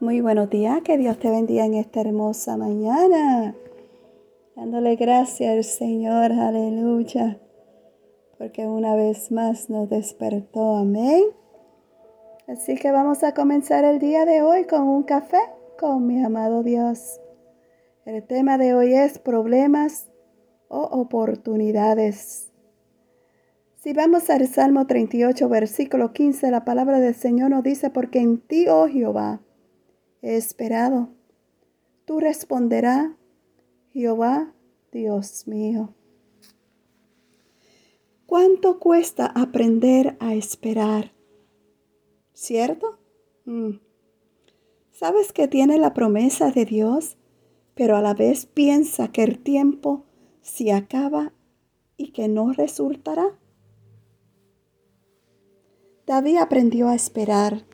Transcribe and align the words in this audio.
Muy 0.00 0.22
buenos 0.22 0.48
días, 0.48 0.80
que 0.80 0.96
Dios 0.96 1.18
te 1.18 1.28
bendiga 1.28 1.66
en 1.66 1.74
esta 1.74 2.00
hermosa 2.00 2.56
mañana. 2.56 3.54
Dándole 4.56 4.96
gracias 4.96 5.50
al 5.52 5.62
Señor, 5.62 6.32
aleluya, 6.32 7.38
porque 8.38 8.66
una 8.66 8.94
vez 8.94 9.30
más 9.30 9.68
nos 9.68 9.90
despertó, 9.90 10.76
amén. 10.76 11.22
Así 12.48 12.76
que 12.76 12.90
vamos 12.90 13.22
a 13.22 13.34
comenzar 13.34 13.84
el 13.84 13.98
día 13.98 14.24
de 14.24 14.40
hoy 14.40 14.64
con 14.64 14.88
un 14.88 15.02
café 15.02 15.36
con 15.78 16.06
mi 16.06 16.24
amado 16.24 16.62
Dios. 16.62 17.20
El 18.06 18.26
tema 18.26 18.56
de 18.56 18.72
hoy 18.72 18.94
es 18.94 19.18
problemas 19.18 20.08
o 20.68 20.80
oportunidades. 20.80 22.50
Si 23.76 23.92
vamos 23.92 24.30
al 24.30 24.48
Salmo 24.48 24.86
38, 24.86 25.46
versículo 25.50 26.14
15, 26.14 26.50
la 26.50 26.64
palabra 26.64 27.00
del 27.00 27.14
Señor 27.14 27.50
nos 27.50 27.62
dice, 27.62 27.90
porque 27.90 28.20
en 28.20 28.40
ti, 28.40 28.66
oh 28.66 28.88
Jehová, 28.88 29.42
he 30.22 30.36
esperado. 30.36 31.08
Tú 32.04 32.20
responderás, 32.20 33.12
Jehová, 33.92 34.54
Dios 34.92 35.46
mío. 35.46 35.94
¿Cuánto 38.26 38.78
cuesta 38.78 39.26
aprender 39.26 40.16
a 40.20 40.34
esperar? 40.34 41.12
¿Cierto? 42.32 42.98
Mm. 43.44 43.78
¿Sabes 44.92 45.32
que 45.32 45.48
tiene 45.48 45.78
la 45.78 45.94
promesa 45.94 46.50
de 46.50 46.64
Dios, 46.64 47.16
pero 47.74 47.96
a 47.96 48.02
la 48.02 48.14
vez 48.14 48.46
piensa 48.46 49.08
que 49.08 49.24
el 49.24 49.42
tiempo 49.42 50.04
se 50.42 50.72
acaba 50.72 51.32
y 51.96 52.12
que 52.12 52.28
no 52.28 52.52
resultará? 52.52 53.38
David 56.06 56.36
aprendió 56.36 56.88
a 56.88 56.94
esperar 56.94 57.64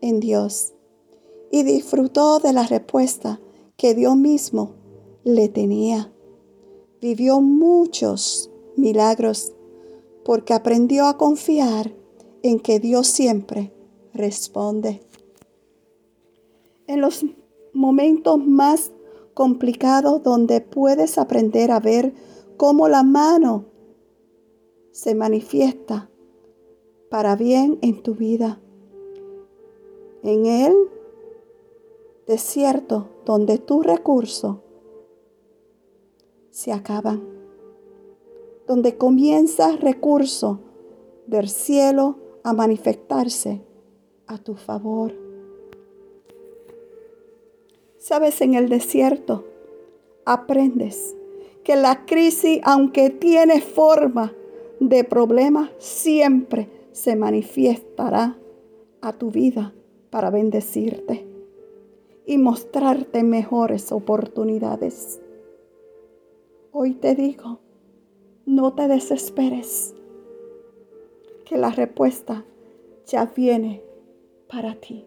en 0.00 0.20
Dios 0.20 0.74
y 1.52 1.64
disfrutó 1.64 2.38
de 2.38 2.54
la 2.54 2.66
respuesta 2.66 3.38
que 3.76 3.94
Dios 3.94 4.16
mismo 4.16 4.74
le 5.22 5.48
tenía. 5.50 6.10
Vivió 7.00 7.42
muchos 7.42 8.50
milagros 8.74 9.52
porque 10.24 10.54
aprendió 10.54 11.06
a 11.06 11.18
confiar 11.18 11.94
en 12.42 12.58
que 12.58 12.80
Dios 12.80 13.06
siempre 13.06 13.70
responde. 14.14 15.02
En 16.86 17.02
los 17.02 17.24
momentos 17.74 18.38
más 18.38 18.90
complicados 19.34 20.22
donde 20.22 20.62
puedes 20.62 21.18
aprender 21.18 21.70
a 21.70 21.80
ver 21.80 22.14
cómo 22.56 22.88
la 22.88 23.02
mano 23.02 23.66
se 24.90 25.14
manifiesta 25.14 26.10
para 27.10 27.36
bien 27.36 27.78
en 27.82 28.02
tu 28.02 28.14
vida. 28.14 28.58
En 30.22 30.46
Él 30.46 30.72
desierto 32.26 33.08
donde 33.24 33.58
tus 33.58 33.84
recursos 33.84 34.58
se 36.50 36.72
acaban, 36.72 37.22
donde 38.66 38.96
comienza 38.96 39.76
recurso 39.76 40.60
del 41.26 41.48
cielo 41.48 42.16
a 42.44 42.52
manifestarse 42.52 43.62
a 44.26 44.38
tu 44.38 44.54
favor. 44.54 45.12
Sabes, 47.98 48.40
en 48.40 48.54
el 48.54 48.68
desierto 48.68 49.44
aprendes 50.24 51.16
que 51.64 51.76
la 51.76 52.04
crisis, 52.04 52.60
aunque 52.64 53.10
tiene 53.10 53.60
forma 53.60 54.32
de 54.80 55.04
problema, 55.04 55.70
siempre 55.78 56.68
se 56.92 57.16
manifestará 57.16 58.36
a 59.00 59.12
tu 59.12 59.30
vida 59.30 59.72
para 60.10 60.30
bendecirte 60.30 61.31
y 62.26 62.38
mostrarte 62.38 63.22
mejores 63.22 63.92
oportunidades. 63.92 65.20
Hoy 66.70 66.94
te 66.94 67.14
digo, 67.14 67.60
no 68.46 68.74
te 68.74 68.88
desesperes, 68.88 69.94
que 71.44 71.56
la 71.58 71.70
respuesta 71.70 72.44
ya 73.06 73.26
viene 73.26 73.82
para 74.48 74.74
ti. 74.76 75.06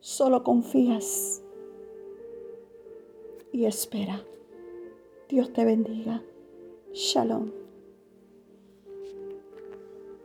Solo 0.00 0.42
confías 0.42 1.42
y 3.52 3.64
espera. 3.64 4.24
Dios 5.28 5.52
te 5.52 5.64
bendiga. 5.64 6.22
Shalom. 6.92 7.65